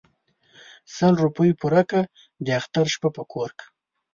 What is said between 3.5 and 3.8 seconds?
كه.